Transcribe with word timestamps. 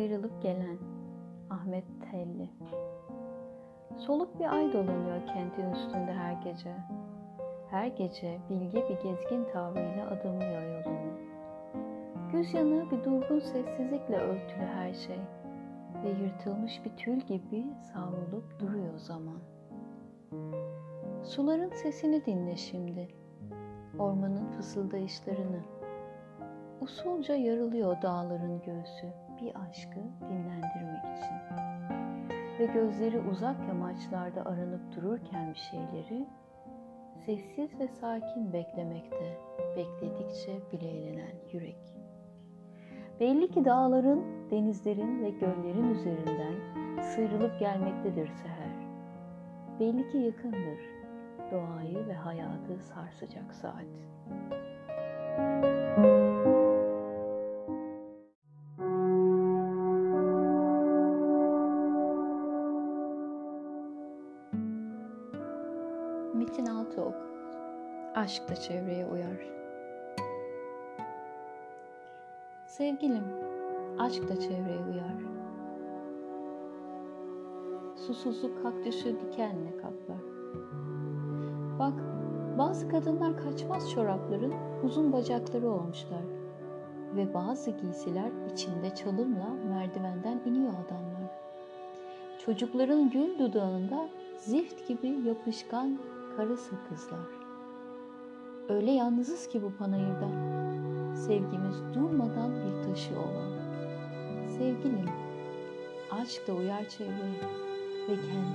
sıyrılıp 0.00 0.42
gelen 0.42 0.78
Ahmet 1.50 1.84
Telli 2.10 2.50
Soluk 3.96 4.38
bir 4.38 4.54
ay 4.54 4.72
dolanıyor 4.72 5.26
kentin 5.26 5.70
üstünde 5.72 6.12
her 6.12 6.32
gece. 6.32 6.74
Her 7.70 7.86
gece 7.86 8.38
bilge 8.50 8.88
bir 8.88 8.94
gezgin 8.94 9.44
tavrıyla 9.52 10.10
adımlıyor 10.10 10.62
yolunu. 10.62 11.12
Göz 12.32 12.54
yanığı 12.54 12.90
bir 12.90 13.04
durgun 13.04 13.40
sessizlikle 13.40 14.16
örtülü 14.16 14.66
her 14.74 14.94
şey 14.94 15.18
ve 16.04 16.08
yırtılmış 16.08 16.84
bir 16.84 16.96
tül 16.96 17.20
gibi 17.20 17.66
savrulup 17.92 18.60
duruyor 18.60 18.98
zaman. 18.98 19.40
Suların 21.22 21.70
sesini 21.70 22.26
dinle 22.26 22.56
şimdi, 22.56 23.08
ormanın 23.98 24.46
fısıldayışlarını. 24.46 25.79
Usulca 26.80 27.34
yarılıyor 27.34 28.02
dağların 28.02 28.62
göğsü 28.62 29.06
bir 29.40 29.52
aşkı 29.60 30.00
dinlendirmek 30.20 31.04
için. 31.16 31.36
Ve 32.58 32.66
gözleri 32.66 33.20
uzak 33.20 33.68
yamaçlarda 33.68 34.44
aranıp 34.44 34.96
dururken 34.96 35.50
bir 35.54 35.58
şeyleri 35.58 36.26
sessiz 37.26 37.80
ve 37.80 37.88
sakin 37.88 38.52
beklemekte, 38.52 39.38
bekledikçe 39.76 40.60
bileylenen 40.72 41.34
yürek. 41.52 41.94
Belli 43.20 43.50
ki 43.50 43.64
dağların, 43.64 44.50
denizlerin 44.50 45.22
ve 45.22 45.30
göllerin 45.30 45.90
üzerinden 45.90 46.54
sıyrılıp 47.02 47.58
gelmektedir 47.58 48.26
seher. 48.26 48.88
Belli 49.80 50.08
ki 50.08 50.18
yakındır 50.18 50.80
doğayı 51.52 52.06
ve 52.06 52.14
hayatı 52.14 52.78
sarsacak 52.78 53.54
saat. 53.54 54.10
Metin 55.98 56.09
Aşk 68.20 68.48
da 68.48 68.54
çevreye 68.54 69.06
uyar 69.06 69.50
Sevgilim, 72.66 73.24
aşk 73.98 74.28
da 74.28 74.40
çevreye 74.40 74.78
uyar. 74.78 75.16
Susuzluk 77.96 78.62
kaktüsü 78.62 79.20
dikenle 79.20 79.76
kaplar. 79.76 80.22
Bak, 81.78 81.94
bazı 82.58 82.88
kadınlar 82.88 83.36
kaçmaz 83.36 83.90
çorapların 83.90 84.54
uzun 84.82 85.12
bacakları 85.12 85.70
olmuşlar. 85.70 86.24
Ve 87.16 87.34
bazı 87.34 87.70
giysiler 87.70 88.30
içinde 88.52 88.94
çalımla 88.94 89.48
merdivenden 89.68 90.40
iniyor 90.46 90.72
adamlar. 90.72 91.30
Çocukların 92.44 93.10
gül 93.10 93.38
dudağında 93.38 94.08
zift 94.38 94.88
gibi 94.88 95.08
yapışkan 95.08 95.98
kara 96.36 96.56
sakızlar. 96.56 97.39
Öyle 98.70 98.90
yalnızız 98.90 99.48
ki 99.48 99.62
bu 99.62 99.72
panayırda. 99.78 100.28
Sevgimiz 101.16 101.94
durmadan 101.94 102.50
bir 102.54 102.88
taşıyor 102.88 103.20
var. 103.20 103.50
Sevgilim, 104.48 105.10
aşk 106.10 106.48
da 106.48 106.52
uyar 106.52 106.88
çevreye 106.88 107.40
ve 108.08 108.14
kendine 108.14 108.49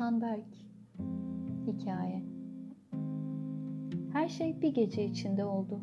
Berk 0.00 0.56
Hikaye 1.66 2.22
Her 4.12 4.28
şey 4.28 4.62
bir 4.62 4.74
gece 4.74 5.04
içinde 5.04 5.44
oldu. 5.44 5.80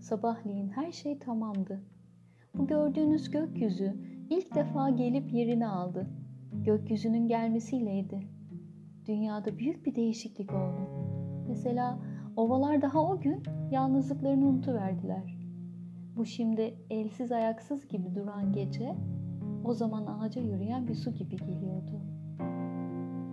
Sabahleyin 0.00 0.68
her 0.68 0.92
şey 0.92 1.18
tamamdı. 1.18 1.82
Bu 2.54 2.66
gördüğünüz 2.66 3.30
gökyüzü 3.30 3.96
ilk 4.30 4.54
defa 4.54 4.90
gelip 4.90 5.32
yerini 5.32 5.66
aldı. 5.66 6.06
Gökyüzünün 6.52 7.28
gelmesiyleydi. 7.28 8.20
Dünyada 9.06 9.58
büyük 9.58 9.86
bir 9.86 9.94
değişiklik 9.94 10.52
oldu. 10.52 10.88
Mesela 11.48 11.98
ovalar 12.36 12.82
daha 12.82 13.02
o 13.02 13.20
gün 13.20 13.42
yalnızlıklarını 13.70 14.46
unutuverdiler. 14.46 15.38
Bu 16.16 16.26
şimdi 16.26 16.74
elsiz 16.90 17.32
ayaksız 17.32 17.88
gibi 17.88 18.14
duran 18.14 18.52
gece 18.52 18.96
o 19.64 19.74
zaman 19.74 20.06
ağaca 20.06 20.42
yürüyen 20.42 20.88
bir 20.88 20.94
su 20.94 21.14
gibi 21.14 21.36
geliyordu. 21.36 22.15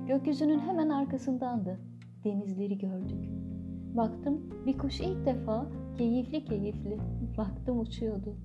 Gökyüzünün 0.07 0.59
hemen 0.59 0.89
arkasındandı. 0.89 1.79
Denizleri 2.23 2.77
gördük. 2.77 3.29
Baktım 3.97 4.41
bir 4.65 4.77
kuş 4.77 4.99
ilk 4.99 5.25
defa 5.25 5.65
keyifli 5.97 6.45
keyifli 6.45 6.97
baktım 7.37 7.79
uçuyordu. 7.79 8.35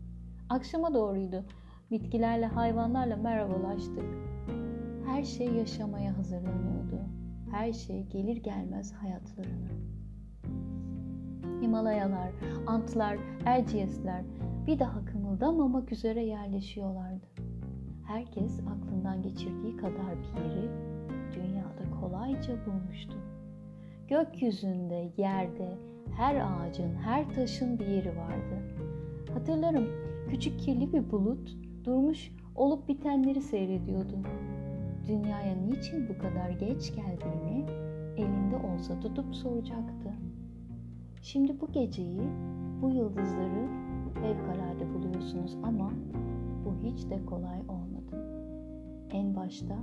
Akşama 0.48 0.94
doğruydu. 0.94 1.44
Bitkilerle 1.90 2.46
hayvanlarla 2.46 3.16
merhabalaştık. 3.16 4.04
Her 5.06 5.22
şey 5.22 5.52
yaşamaya 5.52 6.18
hazırlanıyordu. 6.18 7.00
Her 7.50 7.72
şey 7.72 8.06
gelir 8.06 8.36
gelmez 8.36 8.92
hayatlarına. 8.92 9.68
Himalayalar, 11.62 12.30
Antlar, 12.66 13.18
Erciyesler 13.44 14.24
bir 14.66 14.78
daha 14.78 15.04
kımıldamamak 15.04 15.92
üzere 15.92 16.24
yerleşiyorlardı. 16.24 17.26
Herkes 18.06 18.60
aklından 18.60 19.22
geçirdiği 19.22 19.76
kadar 19.76 20.16
bir 20.22 20.44
yeri 20.44 20.97
dünyada 21.34 22.00
kolayca 22.00 22.52
bulmuştu. 22.66 23.14
Gökyüzünde, 24.08 25.10
yerde, 25.16 25.78
her 26.16 26.34
ağacın, 26.34 26.94
her 26.94 27.30
taşın 27.34 27.78
bir 27.78 27.86
yeri 27.86 28.08
vardı. 28.08 28.62
Hatırlarım 29.34 29.86
küçük 30.30 30.60
kirli 30.60 30.92
bir 30.92 31.10
bulut 31.10 31.56
durmuş 31.84 32.32
olup 32.54 32.88
bitenleri 32.88 33.40
seyrediyordu. 33.40 34.18
Dünyaya 35.08 35.54
niçin 35.54 36.08
bu 36.08 36.18
kadar 36.18 36.50
geç 36.50 36.94
geldiğini 36.94 37.66
elinde 38.16 38.56
olsa 38.56 39.00
tutup 39.00 39.34
soracaktı. 39.34 40.12
Şimdi 41.22 41.60
bu 41.60 41.72
geceyi, 41.72 42.22
bu 42.82 42.90
yıldızları 42.90 43.68
fevkalade 44.14 44.94
buluyorsunuz 44.94 45.56
ama 45.62 45.92
bu 46.64 46.74
hiç 46.82 47.10
de 47.10 47.26
kolay 47.26 47.60
olmadı. 47.60 47.77
En 49.12 49.36
başta 49.36 49.76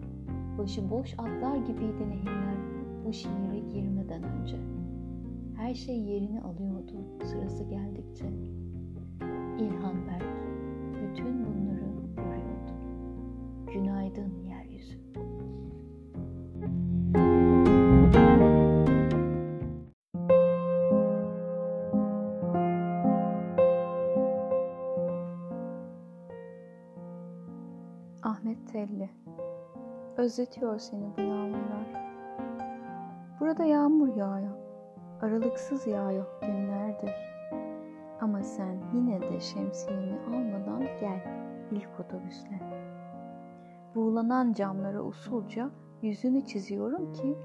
başıboş 0.57 1.13
atlar 1.17 1.55
gibiydi 1.57 2.09
nehirler 2.09 2.57
bu 3.05 3.13
şiire 3.13 3.59
girmeden 3.73 4.23
önce. 4.23 4.57
Her 5.55 5.73
şey 5.73 5.99
yerini 5.99 6.41
alıyordu 6.41 6.93
sırası 7.23 7.63
geldikçe. 7.63 8.25
İlhan 9.59 10.07
Berk 10.07 10.25
bütün 11.01 11.45
bunları 11.45 11.85
görüyordu. 12.15 12.73
Günaydın 13.73 14.33
yeryüzü. 14.49 14.97
Özletiyor 30.25 30.79
seni 30.79 31.17
bu 31.17 31.21
yağmurlar. 31.21 31.87
Burada 33.39 33.63
yağmur 33.63 34.15
yağıyor. 34.15 34.57
Aralıksız 35.21 35.87
yağıyor 35.87 36.25
günlerdir. 36.41 37.13
Ama 38.21 38.43
sen 38.43 38.77
yine 38.93 39.21
de 39.21 39.39
şemsiyeni 39.39 40.17
almadan 40.27 40.83
gel 40.99 41.21
ilk 41.71 41.99
otobüsle. 41.99 42.59
Buğulanan 43.95 44.53
camlara 44.53 45.01
usulca 45.01 45.69
yüzünü 46.01 46.45
çiziyorum 46.45 47.13
ki 47.13 47.37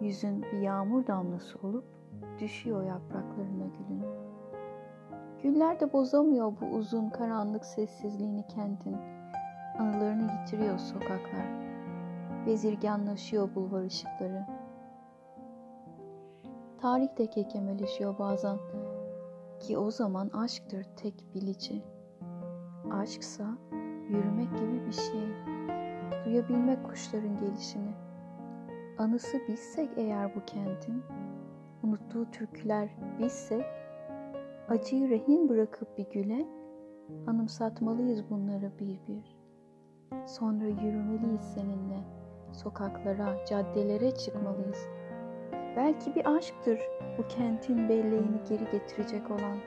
yüzün 0.00 0.42
bir 0.42 0.58
yağmur 0.58 1.06
damlası 1.06 1.58
olup 1.62 1.84
düşüyor 2.40 2.84
yapraklarına 2.84 3.66
gülün. 3.66 4.04
Güller 5.42 5.80
de 5.80 5.92
bozamıyor 5.92 6.52
bu 6.60 6.66
uzun 6.76 7.10
karanlık 7.10 7.64
sessizliğini 7.64 8.46
kentin. 8.46 8.96
Anılarını 9.78 10.32
yitiriyor 10.40 10.78
sokaklar. 10.78 11.69
Bezirganlaşıyor 12.46 13.54
bulvar 13.54 13.82
ışıkları. 13.82 14.46
Tarih 16.80 17.18
de 17.18 17.26
kekemeleşiyor 17.26 18.18
bazen 18.18 18.58
ki 19.60 19.78
o 19.78 19.90
zaman 19.90 20.28
aşktır 20.28 20.84
tek 20.96 21.34
bilici. 21.34 21.82
Aşksa 22.92 23.44
yürümek 24.08 24.56
gibi 24.56 24.86
bir 24.86 24.92
şey. 24.92 25.28
Duyabilmek 26.24 26.84
kuşların 26.84 27.36
gelişini, 27.36 27.90
Anısı 29.00 29.38
bizsek 29.48 29.90
eğer 29.96 30.34
bu 30.36 30.44
kentin, 30.46 31.02
unuttuğu 31.82 32.30
türküler 32.30 32.88
bizsek, 33.18 33.64
acıyı 34.68 35.10
rehin 35.10 35.48
bırakıp 35.48 35.98
bir 35.98 36.10
güle, 36.10 36.46
anımsatmalıyız 37.26 38.30
bunları 38.30 38.72
bir 38.78 39.00
bir. 39.08 39.36
Sonra 40.26 40.64
yürümeliyiz 40.64 41.40
seninle, 41.54 42.04
sokaklara, 42.52 43.44
caddelere 43.46 44.10
çıkmalıyız. 44.10 44.86
Belki 45.76 46.14
bir 46.14 46.36
aşktır 46.36 46.80
bu 47.18 47.28
kentin 47.28 47.88
belleğini 47.88 48.44
geri 48.48 48.64
getirecek 48.72 49.30
olan. 49.30 49.58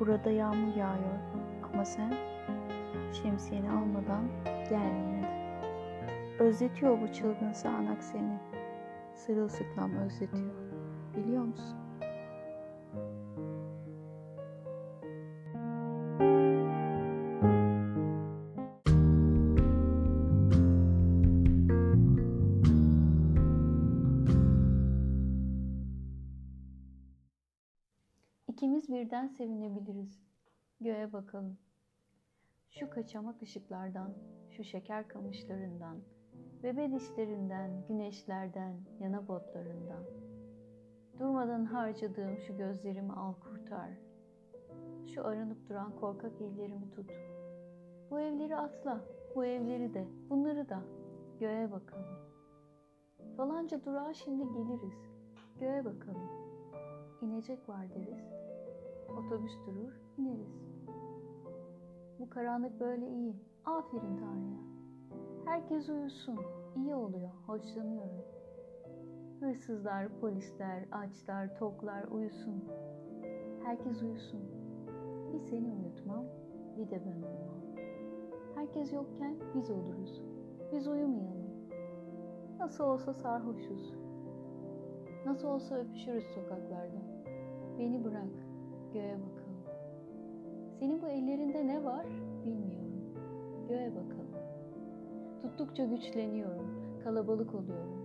Burada 0.00 0.30
yağmur 0.30 0.76
yağıyor 0.76 1.18
ama 1.72 1.84
sen 1.84 2.14
şemsiyeni 3.12 3.70
almadan 3.70 4.24
gelmedin. 4.44 5.26
Özletiyor 6.38 7.00
bu 7.00 7.12
çılgın 7.12 7.52
sağanak 7.52 8.04
seni. 8.04 8.38
Sırılsıklam 9.14 9.96
özletiyor. 9.96 10.54
Biliyor 11.16 11.44
musun? 11.44 11.79
Birden 29.00 29.26
sevinebiliriz. 29.26 30.20
Göğe 30.80 31.12
bakalım. 31.12 31.58
Şu 32.70 32.90
kaçamak 32.90 33.42
ışıklardan, 33.42 34.14
şu 34.50 34.64
şeker 34.64 35.08
kamışlarından, 35.08 35.98
bebe 36.62 36.92
dişlerinden, 36.92 37.70
güneşlerden, 37.88 38.74
yana 39.00 39.28
botlarından. 39.28 40.02
Durmadan 41.18 41.64
harcadığım 41.64 42.38
şu 42.38 42.56
gözlerimi 42.56 43.12
al 43.12 43.32
kurtar. 43.32 43.90
Şu 45.14 45.26
aranıp 45.26 45.68
duran 45.68 45.96
korkak 45.96 46.32
ellerimi 46.40 46.90
tut. 46.90 47.10
Bu 48.10 48.20
evleri 48.20 48.56
atla, 48.56 49.00
bu 49.36 49.44
evleri 49.44 49.94
de, 49.94 50.06
bunları 50.30 50.68
da. 50.68 50.82
Göğe 51.38 51.72
bakalım. 51.72 52.18
Falanca 53.36 53.84
durağa 53.84 54.14
şimdi 54.14 54.52
geliriz. 54.52 54.98
Göğe 55.60 55.84
bakalım. 55.84 56.30
İnecek 57.22 57.68
var 57.68 57.94
deriz. 57.94 58.40
Otobüs 59.18 59.52
durur, 59.66 60.00
ineriz. 60.18 60.70
Bu 62.18 62.30
karanlık 62.30 62.80
böyle 62.80 63.10
iyi. 63.10 63.34
Aferin 63.64 64.16
Tanrı'ya. 64.16 64.60
Herkes 65.44 65.88
uyusun. 65.88 66.38
İyi 66.76 66.94
oluyor. 66.94 67.30
Hoşlanıyorum. 67.46 68.24
Hırsızlar, 69.40 70.08
polisler, 70.20 70.84
açlar, 70.92 71.58
toklar 71.58 72.04
uyusun. 72.04 72.64
Herkes 73.64 74.02
uyusun. 74.02 74.40
Bir 75.32 75.38
seni 75.38 75.72
uyutmam, 75.72 76.24
bir 76.76 76.90
de 76.90 77.02
ben 77.06 77.12
uyumam. 77.12 77.60
Herkes 78.54 78.92
yokken 78.92 79.36
biz 79.54 79.70
oluruz. 79.70 80.22
Biz 80.72 80.88
uyumayalım. 80.88 81.50
Nasıl 82.58 82.84
olsa 82.84 83.14
sarhoşuz. 83.14 83.94
Nasıl 85.26 85.48
olsa 85.48 85.74
öpüşürüz 85.74 86.24
sokaklarda. 86.24 87.00
Beni 87.78 88.04
bırak, 88.04 88.49
göğe 88.92 89.14
bakalım. 89.14 89.40
Senin 90.78 91.02
bu 91.02 91.06
ellerinde 91.06 91.66
ne 91.66 91.84
var 91.84 92.06
bilmiyorum. 92.44 93.14
Göğe 93.68 93.90
bakalım. 93.90 94.20
Tuttukça 95.42 95.84
güçleniyorum, 95.84 96.66
kalabalık 97.04 97.54
oluyorum. 97.54 98.00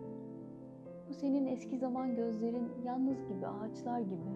Bu 1.10 1.14
senin 1.14 1.46
eski 1.48 1.78
zaman 1.78 2.16
gözlerin 2.16 2.70
yalnız 2.86 3.18
gibi, 3.28 3.48
ağaçlar 3.48 4.00
gibi. 4.00 4.36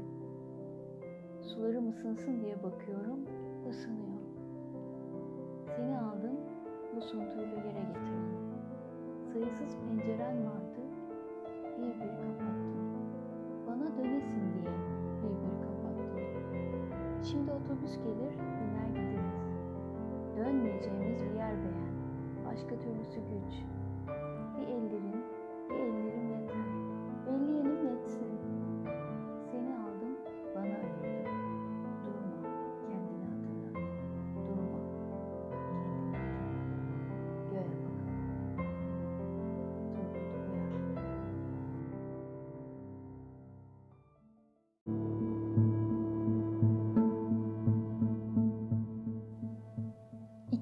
Sularım 1.42 1.90
ısınsın 1.90 2.42
diye 2.42 2.64
bakıyorum, 2.64 3.20
ısınıyor. 3.70 4.20
Seni 5.76 5.98
aldım, 5.98 6.38
bu 6.96 7.02
sunturlu 7.02 7.56
yere 7.56 7.82
getirdim. 7.88 8.40
Sayısız 9.34 9.78
penceren 9.78 10.46
vardı, 10.46 10.69
Otobüs 17.90 18.04
gelir, 18.04 18.34
biner 18.38 18.88
gideriz. 18.88 19.34
Dönmeyeceğimiz 20.38 21.24
bir 21.24 21.36
yer 21.36 21.54
beğen, 21.54 21.96
başka 22.46 22.80
türlüsü 22.80 23.20
güç. 23.20 23.54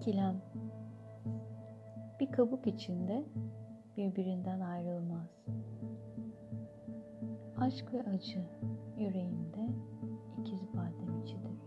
İkilem 0.08 0.42
Bir 2.20 2.32
kabuk 2.32 2.68
içinde 2.68 3.26
birbirinden 3.98 4.60
ayrılmaz. 4.60 5.46
Aşk 7.58 7.94
ve 7.94 8.04
acı 8.04 8.40
yüreğimde 8.98 9.70
ikiz 10.40 10.60
badem 10.74 11.22
içidir. 11.24 11.58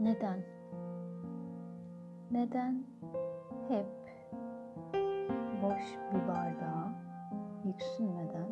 Neden? 0.00 0.44
Neden 2.30 2.84
hep 3.68 4.09
boş 5.62 5.82
bir 6.14 6.28
bardağa 6.28 6.92
yüksünmeden 7.64 8.48